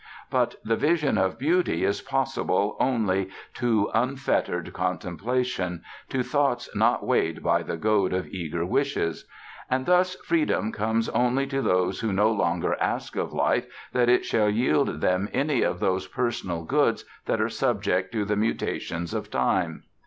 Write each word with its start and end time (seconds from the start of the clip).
But 0.31 0.55
the 0.63 0.75
vision 0.75 1.19
of 1.19 1.37
beauty 1.37 1.85
is 1.85 2.01
possible 2.01 2.75
only 2.79 3.29
to 3.53 3.91
unfettered 3.93 4.73
contemplation, 4.73 5.83
to 6.09 6.23
thoughts 6.23 6.67
not 6.75 7.05
weighted 7.05 7.43
by 7.43 7.61
the 7.61 7.75
load 7.75 8.11
of 8.11 8.25
eager 8.25 8.65
wishes; 8.65 9.27
and 9.69 9.85
thus 9.85 10.15
Freedom 10.25 10.71
comes 10.71 11.07
only 11.09 11.45
to 11.45 11.61
those 11.61 11.99
who 11.99 12.11
no 12.11 12.31
longer 12.31 12.75
ask 12.81 13.15
of 13.15 13.31
life 13.31 13.67
that 13.93 14.09
it 14.09 14.25
shall 14.25 14.49
yield 14.49 15.01
them 15.01 15.29
any 15.33 15.61
of 15.61 15.79
those 15.79 16.07
personal 16.07 16.63
goods 16.63 17.05
that 17.27 17.39
are 17.39 17.47
subject 17.47 18.11
to 18.13 18.25
the 18.25 18.35
mutations 18.35 19.13
of 19.13 19.29
Time. 19.29 19.83